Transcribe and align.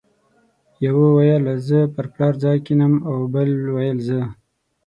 یو 0.85 0.97
ویل 1.15 1.45
زه 1.67 1.79
پر 1.93 2.05
پلار 2.13 2.33
ځای 2.43 2.57
کېنم 2.65 2.93
او 3.09 3.17
بل 3.33 3.49
ویل 3.75 3.97
زه. 4.07 4.21